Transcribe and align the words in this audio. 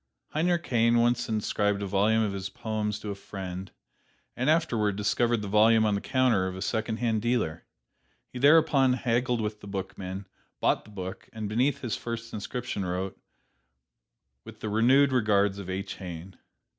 Heinrich 0.29 0.65
Heine 0.67 0.99
once 0.99 1.29
inscribed 1.29 1.83
a 1.83 1.85
volume 1.85 2.23
of 2.23 2.33
his 2.33 2.49
poems 2.49 2.97
to 3.01 3.11
a 3.11 3.13
friend, 3.13 3.69
and 4.35 4.49
afterward 4.49 4.95
discovered 4.95 5.43
the 5.43 5.47
volume 5.47 5.85
on 5.85 5.93
the 5.93 6.01
counter 6.01 6.47
of 6.47 6.55
a 6.55 6.61
secondhand 6.63 7.21
dealer. 7.21 7.65
He 8.33 8.39
thereupon 8.39 8.93
haggled 8.93 9.41
with 9.41 9.61
the 9.61 9.67
bookman, 9.67 10.25
bought 10.59 10.85
the 10.85 10.89
book 10.89 11.29
and 11.33 11.47
beneath 11.47 11.81
his 11.81 11.95
first 11.95 12.33
inscription 12.33 12.83
wrote, 12.83 13.15
"With 14.43 14.61
the 14.61 14.69
renewed 14.69 15.11
regards 15.11 15.59
of 15.59 15.69
H. 15.69 15.97
Heine." 15.97 16.35